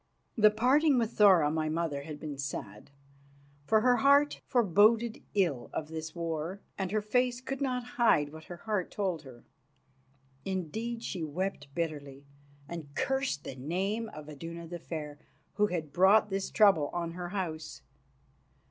The 0.35 0.49
parting 0.49 0.97
with 0.97 1.11
Thora, 1.11 1.51
my 1.51 1.69
mother, 1.69 2.01
had 2.01 2.19
been 2.19 2.39
sad, 2.39 2.89
for 3.67 3.81
her 3.81 3.97
heart 3.97 4.41
foreboded 4.47 5.21
ill 5.35 5.69
of 5.73 5.89
this 5.89 6.15
war, 6.15 6.59
and 6.75 6.89
her 6.89 7.03
face 7.03 7.39
could 7.39 7.61
not 7.61 7.83
hide 8.01 8.31
what 8.31 8.45
her 8.45 8.57
heart 8.65 8.89
told 8.89 9.21
her. 9.21 9.45
Indeed, 10.43 11.03
she 11.03 11.23
wept 11.23 11.67
bitterly, 11.75 12.25
and 12.67 12.95
cursed 12.95 13.43
the 13.43 13.53
name 13.55 14.09
of 14.09 14.27
Iduna 14.27 14.65
the 14.65 14.79
Fair, 14.79 15.19
who 15.53 15.67
had 15.67 15.93
brought 15.93 16.31
this 16.31 16.49
trouble 16.49 16.89
on 16.93 17.11
her 17.11 17.29
House. 17.29 17.83